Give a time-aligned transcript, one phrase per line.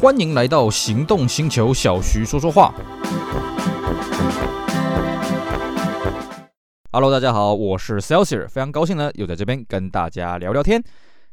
[0.00, 2.72] 欢迎来到行动星球，小徐说说话。
[6.92, 10.80] Hello，大家好，我是 Celsius，非常高兴呢，又在这边跟大家聊聊天。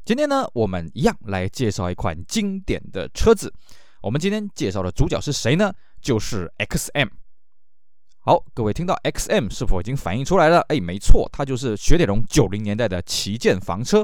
[0.04, 3.54] 今天呢，我们一样来介绍一款经典的车子。
[4.01, 5.72] 我们今天介绍的主角是谁呢？
[6.02, 7.10] 就是 XM。
[8.18, 10.62] 好，各位听到 XM 是否已经反应出来了？
[10.70, 14.04] 哎，没错，它就是雪铁龙九零年代的旗舰房车。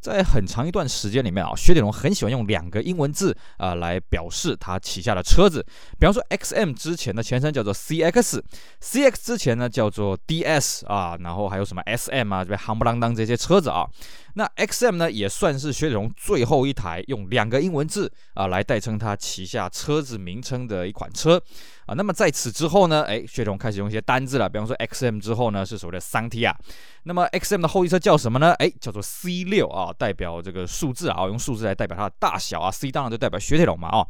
[0.00, 5.64] 在很长一段时间里面啊，雪铁龙很喜欢用两个英文字啊、来表示它旗下的车子。
[5.98, 13.86] 比方说，XM 之前的前身叫做 CX，CX 之前呢叫做 DS 啊，然后还有什么 SM 啊，这边夯不啷当这些车子啊。
[14.34, 21.42] 那 XM 呢也算是雪铁龙最后一台用两个英文字啊来代称它旗下车子名称的一款车
[21.86, 21.94] 啊。
[21.94, 26.56] 那么在此之后呢，哎，雪铁龙开始用一些单字了，比方说 XM 之后呢是所谓的桑提亚。
[27.04, 28.52] 那么 XM 的后继车叫什么呢？
[28.54, 32.70] 哎，叫做 C 六啊，代表这个数字啊，用数字来代表它的大小啊。
[32.70, 34.06] C 当然就代表雪铁龙嘛啊。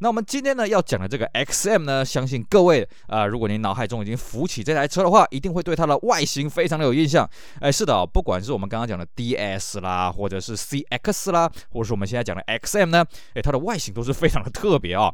[0.00, 7.28] 那我们今天呢要讲的这个 XM 呢，相信各位啊、如果您脑海中已经浮起这台车的话，一定会对它的外形非常的有印象。
[7.60, 15.12] 哎，是的、不管是我们刚刚讲的 DS 啦，或者是 CX 啦，或者是我们现在讲的 XM 呢，哎，它的外形都是非常的特别啊、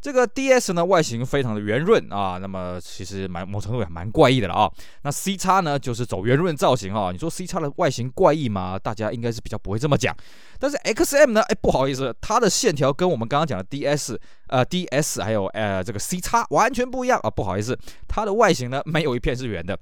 [0.00, 4.70] 这个 DS 呢，外形非常的圆润啊，那么其实蛮某程度也蛮怪异的了啊。
[5.02, 7.10] 那 C 叉呢，就是走圆润造型啊。
[7.10, 8.78] 你说 C 叉的外形怪异吗？
[8.78, 10.16] 大家应该是比较不会这么讲。
[10.58, 17.28] 但是 XM 呢，哎，不好意思，它的线条跟我们刚刚讲的 DS 呃 DS 还有呃这个 C 叉完全不一样啊。
[17.28, 19.76] 不好意思，它的外形呢，没有一片是圆的，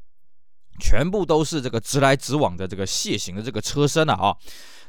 [0.80, 4.34] 全部都是这个直来直往的这个楔形的这个车身了啊。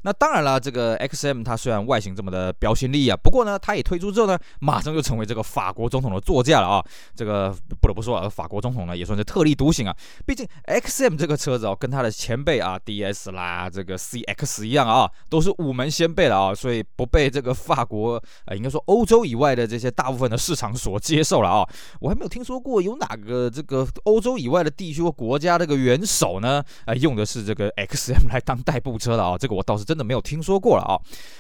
[0.04, 6.84] 那当然了，这个 XM 它虽然外形这么的标新立异啊，不过呢，它一推出之后呢，马上就成为这个法国总统的座驾了啊。
[7.16, 9.96] 这个不得不说啊，法国总统呢也算是特立独行啊。
[10.26, 21.68] 毕竟 XM 这个车子哦，跟它的前辈啊 DS 啦，这个 CX 一样啊，都是五门先辈了啊，所以不被这个法国呃，应该说欧洲以外的这些大部分的市场所接受了啊。
[22.00, 29.38] 我还没有听说过有哪个这个欧洲以外的地区或国家这个元首呢，呃，用的是这个 XM 来当代步车的啊。
[29.38, 29.98] 这个我倒是真。
[29.98, 30.94] 的没有听说过了啊！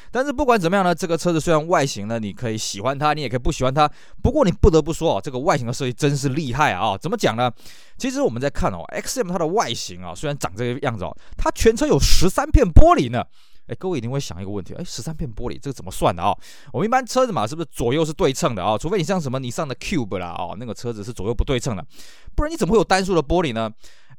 [0.10, 3.88] 但是不管怎么样呢，这个车子虽然外形呢，你可以喜欢它，你也可以不喜欢它。
[4.24, 6.98] 不过你不得不说啊，这个外形的设计真是厉害啊！
[6.98, 7.52] 怎么讲呢？
[8.00, 13.24] 其实我们在看哦，XM 它的外形啊，虽然长这个样子哦，它全车有十三片玻璃呢。
[13.68, 16.36] 哎，各位一定会想一个问题，哎，十三片玻璃这个怎么算的啊？
[16.74, 18.76] 我们一般车子嘛，是不是左右是对称的啊？
[18.76, 21.86] 除非你像什么你上的 Cube 啦，哦，那个车子是左右不对称的，
[22.34, 23.70] 不然你怎么会有单数的玻璃呢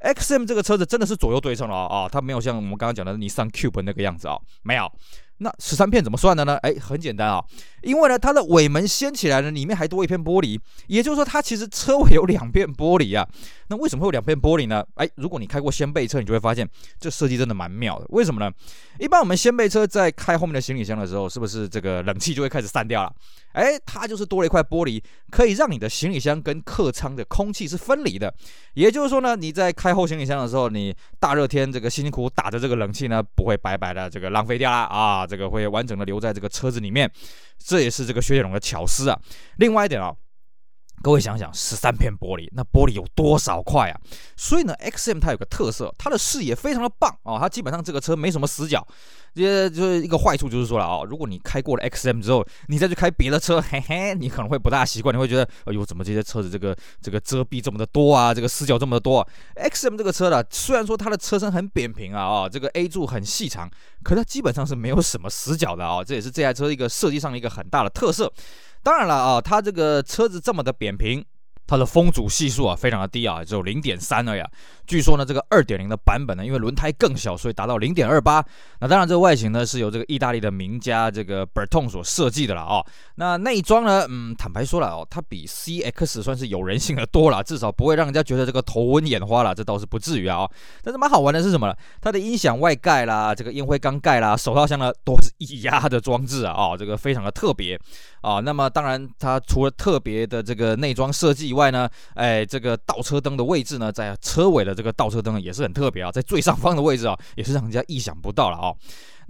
[0.01, 4.91] ？XM 这个车子真的是左右对称了啊、它没有像我们刚刚讲的你上 Cube 那个样子啊、没有。
[5.39, 6.57] 那十三片怎么算的呢？
[6.59, 7.43] 哎，很简单啊、
[7.83, 13.27] 因为呢，它的尾门掀起来呢，里面还多一片玻璃，也就是说，它其实车尾有两片玻璃啊。
[13.71, 14.85] 那为什么会有两片玻璃呢？
[14.95, 18.07] 哎，如果你开过掀背车，你就会发现这设计真的蛮妙的。
[18.09, 18.51] 为什么呢？
[18.99, 23.13] 一般我们掀背车在开后面的行李箱的时候，是不是这个冷气就会开始散掉了？
[23.53, 28.33] 哎，它就是多了一块玻璃，可以让你的行李箱跟客舱的空气是分离的。
[28.75, 37.11] 也就是说呢，你在开后行李箱的时候，你大热天这个辛辛苦苦打着这个冷气呢，不会白白的这个浪费掉啦啊，这个会完整的留在这个车子里面。
[37.59, 39.21] 这也是这个雪铁龙的巧思啊。
[39.59, 40.13] 另外一点啊。
[41.01, 44.01] 各位想想，十三片玻璃，那玻璃有多少块啊？
[44.37, 47.39] 所以呢，XM 它有个特色，它的视野非常的棒哦。
[47.41, 48.87] 它基本上这个车没什么死角，
[49.35, 58.35] 这就是一个坏处，就是说了啊、如果你开过了 XM 之后，你再去开别的车， 嘿嘿，你可能会不大习惯，你会觉得，哎呦，怎么这些车子这个这个遮蔽这么的多啊？
[58.35, 63.71] 这个死角这么的多啊？XM 这个车呢，虽然说它的车身很扁平啊，啊、哦，这个 A 柱很细长，
[64.03, 68.33] 可它基本上是没有什么死角的啊、这也是这台车一个设计上的一个很大的特色。
[68.89, 71.23] 当然了啊，它这个车子这么的扁平，
[71.69, 74.43] 它的风阻系数啊非常的低啊，只有零点三而已。
[74.87, 78.43] 据说呢，这个二点零的版本呢，因为轮胎更小，所以达到零点二八。
[78.81, 82.83] 那当然，这个外形呢是由这个意大利的名家这个 Bertone 所设计的了啊。
[83.17, 90.49] 那内装呢，嗯，坦白说了哦，它比 CX 算是有人性的多了，至少不会让人家觉得这个头昏眼花了，这倒是不至于啊。
[90.83, 91.75] 但是蛮好玩的是什么呢？
[92.01, 97.79] 它的音响外盖啦，这个烟灰缸盖啦，手套箱呢都是液压的装置啊，啊，这个非常的特别
[98.23, 98.41] 啊。
[98.41, 104.75] 那么当然，它除了特别的这个内装设计以外外呢，哎，这个倒车灯的位置呢，在车尾的。
[104.75, 108.73] 这个倒车灯也是很特别啊，在最上方的位置啊，也是让人家意想不到了啊。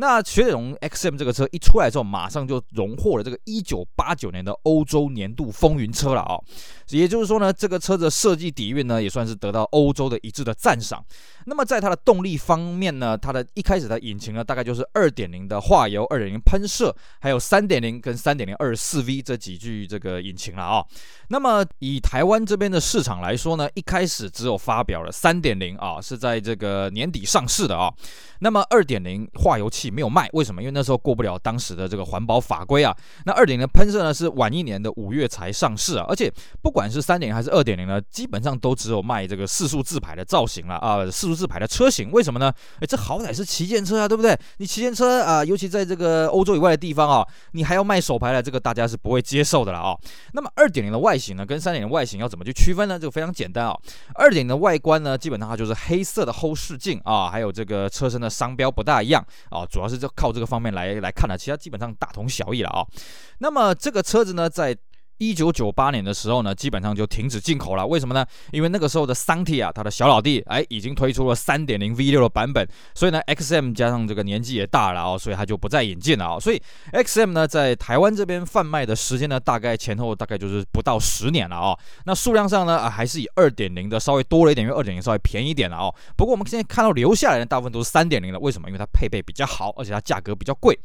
[0.01, 6.39] 那雪铁龙 XM 这个车一出来之后，马上就荣获了这个一九八九年的欧洲年度风云车了啊。
[6.91, 11.05] 也就是说呢，这个车子的设计底蕴呢，也算是得到欧洲的一致的赞赏。
[11.47, 20.85] 那么在它的动力方面呢，它的一开始的引擎呢，大概就是二点零的化油、二点零喷射，还有三点零跟三点零二四 V 这几具这个引擎了啊。
[21.31, 27.93] 那么以台湾这边的市场来说呢，一开始只有发表了三点零啊，是在这个年底上市的啊。
[28.39, 29.88] 那么二点零化油器。
[29.91, 30.63] 没有卖，为什么？
[30.63, 32.95] 因为那时候过不了当时的这个环保法规啊。
[33.25, 36.33] 那二点零喷射呢是晚一年的五月才上市啊，而且
[36.63, 42.11] 不管是三点零还是二点零呢，基本上都只有卖这个四速自排的造型了啊，四速自排的车型。
[42.11, 42.53] 为什么呢？
[42.81, 44.39] 诶，这好歹是旗舰车啊，对不对？
[44.59, 49.97] 你旗舰车啊，尤其在这个欧洲以外的地方啊，你还要卖手排的，这个大家是不会接受的了啊。
[50.33, 52.99] 那么二点零的外形呢，跟三点零外形要怎么去区分呢？
[52.99, 53.77] 这个非常简单啊。
[54.15, 62.83] 二点零的外观呢，基本上它就是黑色的后视镜啊，还有这个车身的商标不大一样啊，主要是就靠这个方面来来看的，其他基本上大同小异了啊。
[63.39, 64.77] 那么这个车子呢，在
[65.19, 67.87] 一九九八年的时候呢，基本上就停止进口了。
[67.87, 68.25] 为什么呢？
[68.53, 76.41] 因为那个时候的桑提亚，它的小老弟，哎，已经推出了三点零 V 六的版本，所以呢，XM 加上这个年纪也大了哦，所以它就不再引进了哦。
[76.41, 76.63] 所以
[76.93, 81.79] XM 呢，在台湾这边贩卖的时间呢，大概前后大概就是不到十年了哦。
[82.05, 85.95] 那数量上呢，啊，还是以二点零的稍微多了一点，因为二点零稍微便宜一点了哦。
[86.17, 88.69] 不过我们现在看到留下来的大部分都是三点零的，为什么？
[88.69, 90.79] 因为它配备比较好，而且它价格比较贵。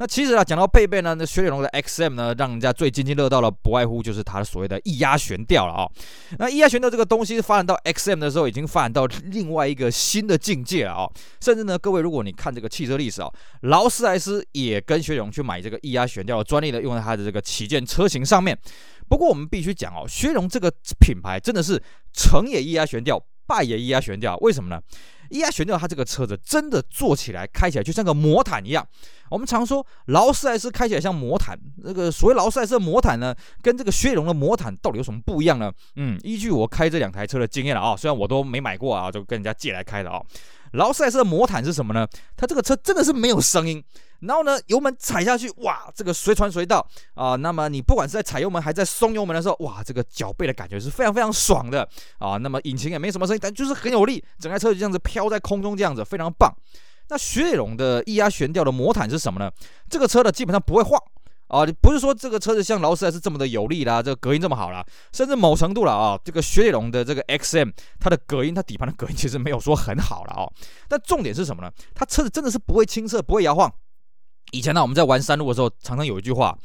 [0.00, 5.92] 那其实啊，讲到配备呢，那雪铁龙的 XM 呢，让人家最津津乐道的，不外乎就是它所谓的液压悬吊了啊、哦。
[6.38, 11.12] 那液压悬吊这个东西发展到 XM 的时候，已经发展到另外一个新的境界了啊、哦。
[11.42, 13.34] 甚至呢，各位如果你看这个汽车历史啊、哦，
[13.68, 18.58] 劳斯莱斯也跟雪铁龙去买这个液压悬吊的专利的，用在它的这个旗舰车型上面。
[19.06, 21.78] 不过我们必须讲哦，雪铁龙这个品牌真的是
[22.14, 24.80] 成也液压悬吊，败也液压悬吊，为什么呢？
[25.30, 28.86] 液压悬吊它这个车子真的坐起来、开起来就像个魔毯一样。
[29.30, 35.72] 我们常说劳斯莱斯开起来像魔毯，那个所谓劳斯莱斯的魔毯呢，跟这个雪铁龙的魔毯到底有什么不一样呢？
[35.96, 40.20] 嗯，依据我开这两台车的经验了啊，虽然我都没买过啊，就跟人家借来开的啊。
[40.72, 42.06] 劳斯莱斯的魔毯是什么呢？
[42.36, 43.82] 它这个车真的是没有声音，
[44.20, 47.36] 然后呢，油门踩下去，哇，这个随传随到啊。
[47.36, 51.88] 那么你不管是在踩油门还是在松油门的时候，哇，这个脚背的感觉是非常非常爽的
[52.18, 52.36] 啊。
[52.36, 56.54] 那么引擎也没什么声音，但就是很有力，整台车就这样子飘在空中，这样子非常棒。
[57.08, 59.50] 那雪铁龙的液压悬吊的魔毯是什么呢？
[59.88, 61.00] 这个车呢基本上不会晃
[61.48, 70.52] 啊，不是说这个车子像劳斯莱斯这么的有力啦，这个隔音这么好啦，甚至某程度了啊，这个雪铁龙的这个 XM 它的隔音，它底盘的隔音其实没有说很好了哦。
[70.88, 71.72] 但重点是什么呢？
[71.94, 73.72] 它车子真的是不会倾侧，不会摇晃。
[74.52, 76.56] 以前呢我们在玩山路的时候，常常有一句话，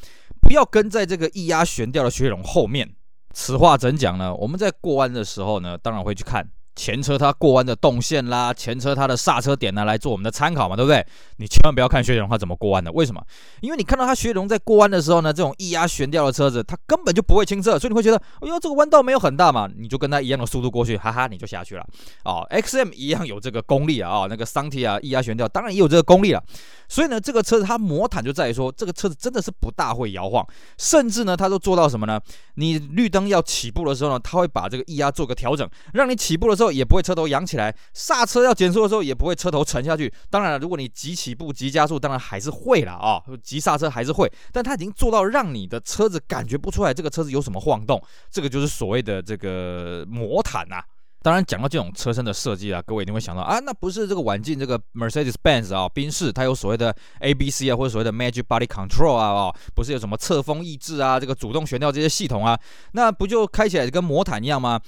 [0.41, 2.95] 不要跟在这个液压悬吊的雪铁龙后面。
[3.33, 4.33] 此话怎讲呢？
[4.33, 6.49] 我们在过弯的时候呢，当然会去看。
[6.75, 11.05] 前车它过弯的动线啦，前车它的刹车点呢，来做我们的参考嘛，对不对？
[11.37, 13.21] 你千万不要看雪铁龙它怎么过弯的，为什么？
[13.61, 21.87] 因为你看到它雪铁龙在过弯的时候呢，这种液压悬吊的车子，它根本就不会倾侧，所以你会觉得，哎呦，这个弯道没有很大嘛，你就跟它一样的速度过去，哈哈，你就下去了。
[22.23, 26.43] 哦，XM 一样有这个功力啊，哦，那个桑提啊液压悬吊当然也有这个功力了。
[26.87, 30.45] 所以呢，这个车子它魔毯就在于说，这个车子真的是不大会摇晃，
[30.77, 32.19] 甚至呢，它都做到什么呢？
[32.55, 40.11] 你绿灯要起步的时候呢，它会把这个液压做个调整，让你起步的时候也不会车头扬起来；刹车要减速的时候也不会车头沉下去。
[40.29, 48.01] 当然了，如果你急起步、急加速，当然还是会了啊，急刹车还是会，但它已经做到让你的车子感觉不出来这个车子有什么晃动，
[48.31, 50.81] 这个就是所谓的这个魔毯呐。
[51.21, 62.55] 当然，讲到这种车身的设计啊，各位一定会想到啊，那不是这个晚进这个 Mercedes-Benz 啊，宾士它有所谓的 ABC 啊，或者所谓的 Magic Body Control 啊，哦，不是有什么侧风抑制啊，这个主动悬吊这些系统啊，
[62.91, 64.79] 那不就开起来跟魔毯一样吗？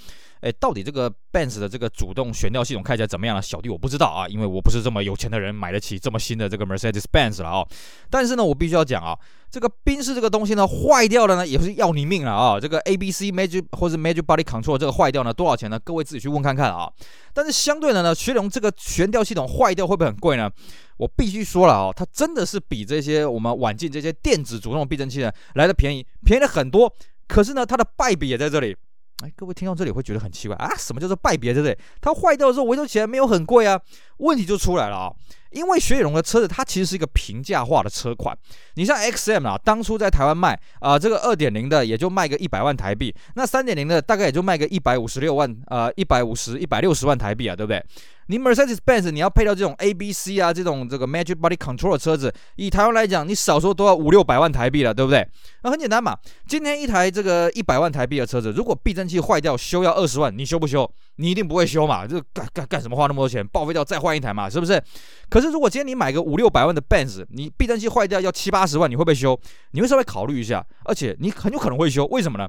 [0.42, 3.42] 哎，到底这个 Benz 的这个主动悬吊系统看起来怎么样呢？
[3.42, 7.68] 小弟我不知道啊，因为我不是这么有钱的人，买得起这么新的这个 Mercedes-Benz 了哦。
[8.10, 9.18] 但是呢，我必须要讲啊，
[9.50, 12.60] 这个宾士这个东西呢，坏掉了呢，也是要你命了啊。
[12.60, 15.80] 这个 ABC Magic 或者 Magic Body Control 这个坏掉呢，多少钱呢？
[15.80, 16.92] 各位自己去问看看啊。
[17.34, 20.50] 但是相对的呢，雪铁龙这个悬吊系统坏掉会不会很贵呢？
[20.98, 26.92] 我必须说了啊，它真的是比这些我们晚进这些电子主动避震器呢来的便宜，便宜了很多。
[27.28, 28.76] 可是呢，它的败笔也在这里。
[29.24, 30.70] 哎，各位听到这里会觉得很奇怪啊？
[30.78, 31.78] 什么叫做败别，对不对？
[32.00, 33.82] 它坏掉的时候维修起来没有很贵啊？
[34.18, 35.14] 问题就出来了啊！
[35.58, 38.38] 因为雪铁龙的车子它其实是一个平价化的车款。
[38.76, 47.84] 你像 XM 啊，当初在台湾卖啊、这个二点零的也就卖个一百万台币，那三点零的大概也就卖个一百五十六万啊，一百五十、一百六十万台币啊，对不对？
[48.30, 55.26] 你 Mercedes-Benz 你要配到这种 ABC 啊，这种这个 Magic Body Control 的车子，以台湾来讲，你少说都要五六百万台币了，对不对？
[55.64, 60.90] 那很简单嘛，今天一台这个一百万台币的车子，如果避震器坏掉修要二十万，你修不修？
[61.18, 63.46] 你一定不会修嘛，这干干干什么花那么多钱？
[63.46, 64.82] 报废掉再换一台嘛，是不是？
[65.30, 69.40] 可是如果今天你买个五六百万的 Benz，你避震器坏掉要七八十万，你会不会修？
[69.72, 72.48] 你会稍微考虑一下，而且你很有可能会修，为什么呢？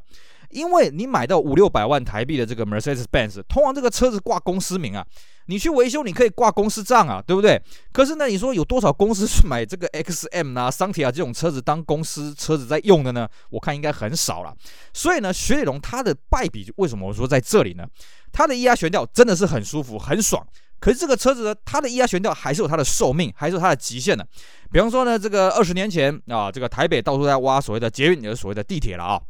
[0.51, 5.05] 因为你买到五六百万台币的这个 Mercedes-Benz，通常这个车子挂公司名啊，
[5.49, 7.61] 你去维修你可以挂公司账啊，对不对？
[7.91, 13.27] 可是呢，你说有多少公司去买这个 XM 啊、桑提亚这种车子当公司车子在用的呢？
[13.49, 14.55] 我看应该很少了。
[14.93, 17.87] 所以呢，雪铁龙它的败笔为什么我说在这里呢？
[18.31, 20.47] 它的液压悬吊真的是很舒服、很爽。
[20.79, 24.25] 可是这个车子呢，它的液压悬吊还是有它的寿命，还是有它的极限的。
[24.71, 29.21] 比方说呢，这个二十年前啊，这个台北到处在挖所谓的捷运，也是所谓的地铁了啊。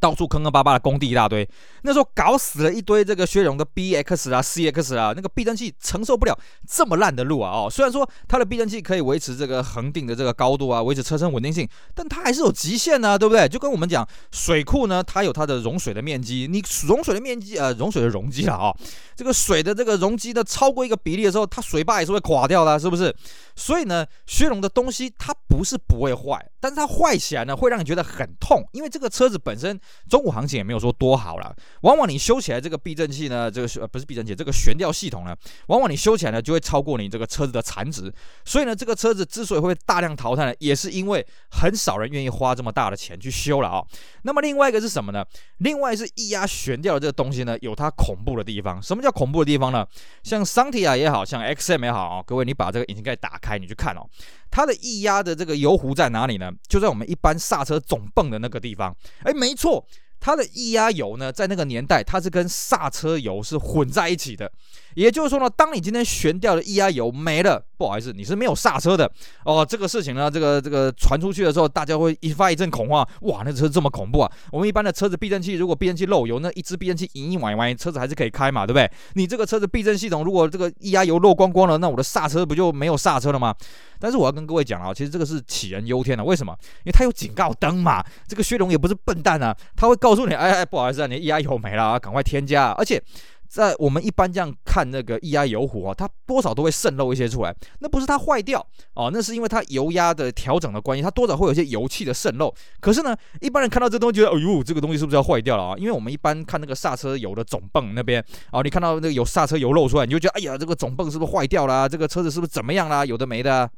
[0.00, 1.48] 到处坑坑巴巴的工地一大堆，
[1.82, 7.50] 那时候搞死了一堆这个雪铁龙的 BX 啊、CX 啊，那个避震器承受不了这么烂的路啊！
[7.50, 13.48] 哦，虽然说它的避震器可以维持这个恒定的这个高度啊，维持车身稳定性，但它还是有极限呢，对不对？
[13.48, 18.74] 就跟我们讲水库呢，它有它的融水的面积，你融水的面积呃，融水的容积了啊，
[19.16, 23.14] 这个水的这个容积的超过一个比例的时候，它水坝也是会垮掉的，是不是？
[23.58, 29.78] 所以呢，虚荣的东西它不是不会坏，但是它坏起来呢，会让你觉得很痛，因为这个车子本身。
[30.08, 35.34] 中古行情也没有说多好了，往往你修起来这个避震器呢，这个呃不是避震器，这个悬吊系统呢，
[35.68, 38.12] 往往你修起来呢就会超过你这个车子的残值，
[38.44, 43.86] 所以呢，这个车子之所以会大量淘汰呢，也是因为很少人愿意花这么大的钱去修了啊、哦。
[44.22, 45.24] 那么另外一个是什么呢？
[45.58, 48.82] 另外是液压悬吊的这个东西呢，有它恐怖的地方。
[48.82, 49.86] 什么叫恐怖的地方呢？
[50.22, 54.04] 像桑提亚也好像 XM 也好啊、各位你把这个引擎盖打开，你去看哦，
[54.50, 56.50] 它的液压的这个油壶在哪里呢？
[56.66, 58.92] 就在我们一般刹车总泵的那个地方。
[59.22, 59.86] 哎，没错。
[60.20, 64.50] 它的液压油呢，在那个年代，它是跟刹车油是混在一起的。
[64.98, 69.08] 也就是说呢，当你今天悬吊的液压油没了，不好意思，你是没有刹车的
[69.44, 69.64] 哦。
[69.64, 73.06] 这个事情呢，这个这个传出去的时候，大家会一发一阵恐慌。
[73.20, 74.32] 哇，那车这么恐怖啊！
[74.50, 78.90] 我们一般的车子避震器，如果避震器漏油，那一只避震器隐隐歪歪，车子还是可以开嘛，对不对？
[79.14, 83.54] 你这个车子避震系统如果这个液压油漏光光了，那我的刹车不就没有刹车了吗？
[84.00, 86.24] 但是我要跟各位讲啊，其实这个是杞人忧天的。
[86.24, 86.52] 为什么？
[86.78, 88.04] 因为它有警告灯嘛。
[88.26, 92.72] 这个薛龙也不是笨蛋啊，他会告诉你，哎哎，不好意思啊，你液压油没了啊，赶快添加。
[92.72, 93.00] 而且。
[93.48, 97.54] 在我们一般这样看那个液压油壶啊，它多少都会渗漏一些出来。
[97.80, 98.64] 那不是它坏掉
[98.94, 102.54] 哦，那是因为它油压的调整的关系，它多少会有一些油气的渗漏。
[102.80, 105.74] 可是呢，一般人看到这东西觉得，哎呦，这个东西是不是要坏掉了啊？
[105.78, 111.88] 因为我们一般看那个刹车油的总泵那边啊，你看到那个有刹车油漏出来，你就觉得，哎呀，这个总泵是不是坏掉了？
[111.88, 113.04] 这个车子是不是怎么样啦？
[113.04, 113.70] 有的没的。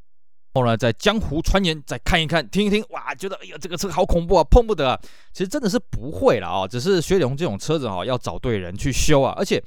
[0.52, 5.00] 后来在江湖传言，再看一看，听一听，哇，觉得哎呀，这个车好恐怖啊，碰不得啊。
[5.32, 9.62] 其实真的是不会了啊，只是雪铁龙这种车子哈，要找对人去修啊，而且。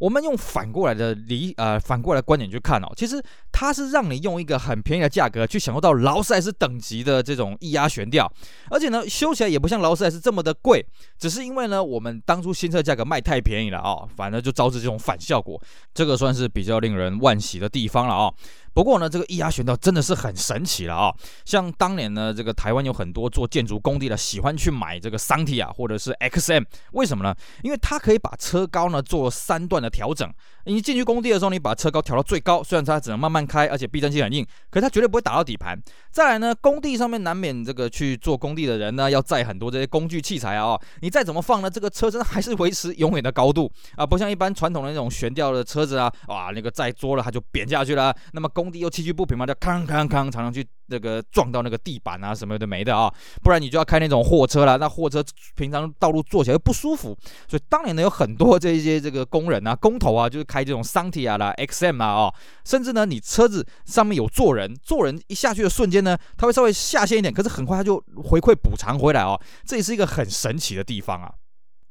[0.00, 3.22] 我们用反过来的理呃反过来观点去看哦，其实
[3.56, 8.30] 它是让你用一个很便宜的价格去享受到劳斯莱斯等级的这种液压悬吊，
[8.68, 10.84] 而且呢修起来也不像劳斯莱斯这么的贵，
[11.16, 15.62] 只是因为呢我们当初新车价格卖太便宜了啊、反而就招致这种反效果，
[15.94, 18.32] 这个算是比较令人惋惜的地方了啊、
[18.72, 27.32] 不过呢，这个液压悬吊真的是很神奇了啊、像当年呢，这个台湾有很多做建筑工地的喜欢去买这个桑提亚或者是 XM，为什么呢？
[27.62, 30.28] 因为它可以把车高呢做三段的调整。
[30.66, 35.78] 你进去工地的时候，你把车高调到最高，虽然它只能慢慢开，而且避震器很硬，可是它绝对不会打到底盘。
[36.10, 48.14] 再来呢，工地上面难免这个去做工地的人呢，要载很多这些工具器材啊、你再怎么放呢，这个车身还是维持永远的高度啊，不像一般传统的那种悬吊的车子啊，哇，那个载多了它就扁下去了。
[48.32, 53.12] 那么工地又崎岖不平嘛，就康康康，常常去那个撞到那个地板啊什么的没的啊，
[53.42, 54.76] 不然你就要开那种货车了。
[54.78, 55.24] 那货车
[55.54, 57.16] 平常道路坐起来又不舒服，
[57.48, 71.32] 所以当年呢有很多这些这个工人啊、工头啊，就是开这种桑提亚啦、XM 啊啊，甚至呢你车子上面有坐人，坐人一下去的瞬间呢，他会稍微下陷一点，可是很快他就回馈补偿回来哦，这也是一个很神奇的地方啊。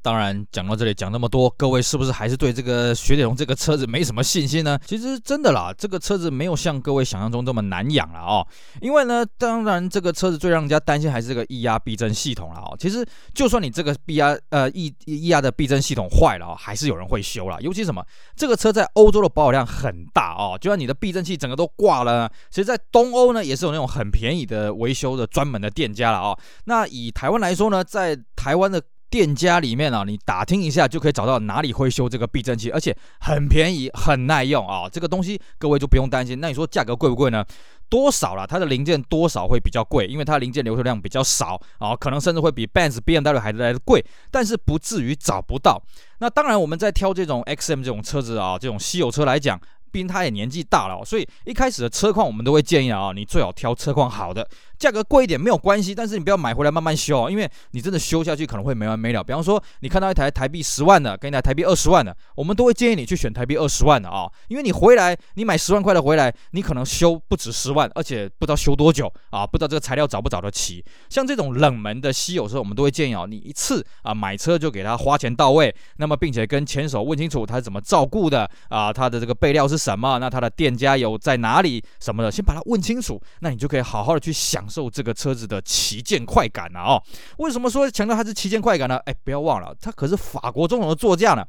[0.03, 4.77] 当然，讲到这里讲那么多，各位是不是还是对这个雪铁龙这个车子没什么信心呢？
[4.85, 8.45] 其实真的啦，这个车子没有像各位想象中这么难养了哦。
[8.81, 12.75] 因为呢，当然这个车子最让人家担心还是这个液压避震系统了哦。
[12.77, 17.61] 其实就算你这个液压呃液液压的避震系统坏了哦，还是有人会修了。
[17.61, 18.05] 尤其什么，
[18.35, 20.57] 这个车在欧洲的保有量很大哦。
[20.59, 26.37] 就算你的避震器整个都挂了，其实在东欧呢也是有那种很便宜的维修的专门的店家了哦。
[26.65, 28.81] 那以台湾来说呢，在台湾的
[29.13, 34.89] 店家里面啊，你打听一下就可以找到哪里会修这个避震器，而且很便宜、很耐用啊。
[34.91, 36.39] 这个东西各位就不用担心。
[36.39, 37.45] 那你说价格贵不贵呢？
[37.87, 38.43] 多少啦？
[38.47, 45.79] 它的零件多少会比较贵，因为它零件流通量比较少啊，可能甚至会比 Benz、BMW 还来的贵，但是不至于找不到。
[46.17, 49.61] 那当然，我们在挑这种 XM 这种车子啊，这种稀有车来讲。
[49.91, 54.49] 毕竟他也年纪大了，所以一开始的车况我们都会建议啊，你最好挑车况好的，
[54.83, 59.23] 价格贵一点没有关系，但是你不要买回来慢慢修，因为你真的修下去可能会没完没了。
[59.23, 70.83] 比方说，你看到一台台币十万的，跟一台台币二十万的，我们都会建议你去选台币二十万的啊，因为你回来你买十万块的回来，你可能修不止十万，而且不知道修多久啊，不知道这个材料找不找得齐。
[71.09, 80.19] 像这种冷门的稀有车，我们都会建议啊，你一次啊买车就给他花钱到位，那么并且跟前手问清楚他是怎么照顾的啊，他的这个备料是什么？
[80.19, 86.95] 那他的店家有在哪里什么的，先把它问清楚，那你就可以好好的去享受这个车子的旗舰快感呢、啊？
[86.95, 87.03] 哦，
[87.37, 88.97] 为什么说强调它是旗舰快感呢？
[89.05, 91.45] 哎，不要忘了，它可是法国总统的座驾呢。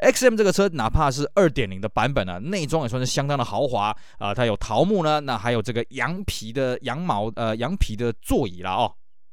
[0.00, 8.92] XM 这个车哪怕是二点零的版本呢，内装也算是相当的豪华啊、它有桃木呢，那还有这个羊皮的羊毛呃羊皮的座椅了哦。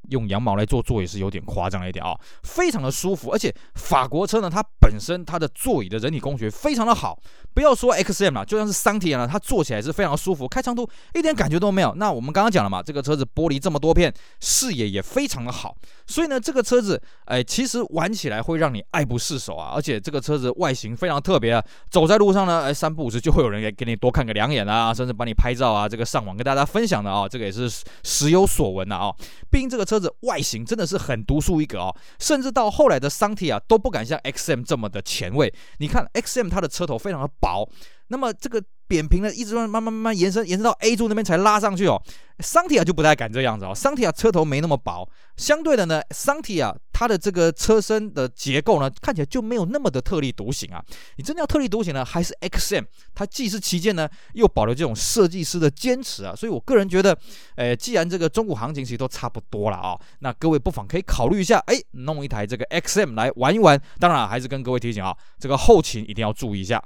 [0.10, 7.18] 用羊毛来做座椅是有点夸张一点啊，非常的舒服，而且法国车呢，它本身它的座椅的人体工学非常的好，
[7.54, 11.94] 不要说 XM 了，就算是桑提亚呢，它坐起来是非常舒服，开长途一点感觉都没有。
[11.96, 15.76] 那我们刚刚讲了嘛，这个车子玻璃这么多片，视野也非常的好，
[16.08, 27.70] 所以呢，这个车子哎，其实玩起来会让你爱不释手啊，而且这个车子外形非常特别啊，走在路上呢，哎，三不五时就会有人给给你多看个两眼啊，甚至帮你拍照啊，这个上网跟大家分享的啊，这个也是
[28.04, 29.14] 时有所闻的啊，
[29.50, 35.54] 毕竟这个车子外形真的是很独树一格哦，甚至到后来的桑提亚都不敢像 XM 这么的前卫。
[35.80, 37.68] 你看 XM 它的车头非常的薄。
[38.12, 42.00] 那么这个扁平的一直慢慢慢慢延伸，延伸到 A 柱那边才拉上去哦。
[42.40, 43.74] 桑提亚就不太敢这样子哦。
[43.74, 50.84] 桑提亚车头没那么薄，相对的呢，桑提亚它的这个车身的结构呢，看起来就没有那么的特立独行啊。
[51.16, 52.84] 你真的要特立独行呢，还是 XM？
[53.16, 56.36] 它既是旗舰呢，又保留这种设计师的坚持啊。
[56.36, 57.18] 所以我个人觉得，
[57.56, 63.82] 诶，既然这个中古行情其实都差不多了啊，那各位不妨可以考虑一下，哎，弄一台这个 XM 来玩一玩。
[64.00, 66.84] 当然还是跟各位提醒啊，这个后勤一定要注意一下。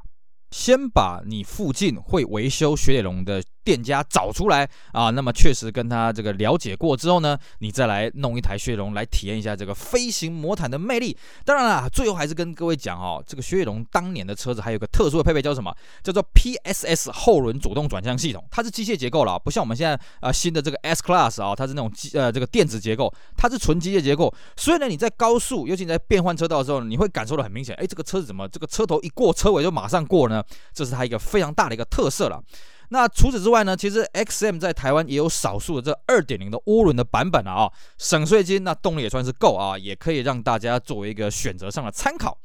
[0.52, 11.18] 先把你附近会维修雪铁龙的店家找出来啊，那么确实跟他这个了解过之后呢，你再来弄一台雪铁龙来体验一下这个飞行魔毯的魅力。
[11.44, 15.76] 当然了，最后还是跟各位讲哦，这个雪铁龙当年的车子还有个特殊的配备，叫什么？
[16.04, 24.32] 叫做 PSS 后轮主动转向系统，它是机械结构了，不像我们现在啊新的这个 S Class 啊，它是那种机呃这个电子结构，它是纯机械结构。
[24.56, 30.44] 所以呢，你在高速，尤其你在变换车道的时候，你会感受到很明显，哎，这个车子怎么这个车头一过车尾就马上过呢？
[30.74, 32.42] 这是它一个非常大的一个特色了。
[32.90, 42.38] 那除此之外呢，其实 XM 在台湾也有少数的这二点零的涡轮的版本啊，省税金，那动力也算是够啊，也可以让大家作为一个选择上的参考。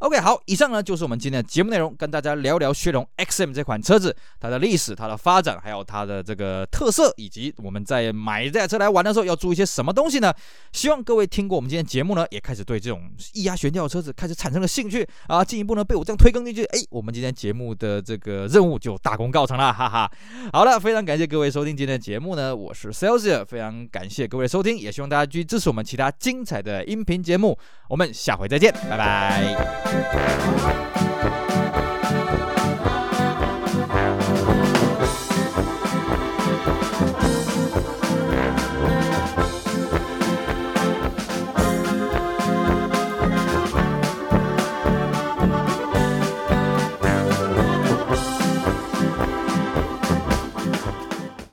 [0.00, 10.32] OK，好，以上呢就是我们今天的节目内容，跟大家聊聊雪龙 XM 这款车子，它的历史、它的发展，还有它的这个特色，以及我们在买这台车来玩的时候要注意些什么东西呢？
[10.72, 20.10] 希望各位听过我们今天节目呢，也开始对这种液压悬吊车子开始产生了兴趣啊，进一步呢被我这样推更进去，哎，我们今天节目的这个任务就大功告成了，哈哈。
[20.52, 27.58] 好了，非常感谢各位收听今天的节目呢，我是 Celsius，非常感谢各位收听，也希望大家继续支持我们其他精彩的音频节目，
[27.88, 29.87] 我们下回再见，拜拜。
[29.90, 31.57] Thank you.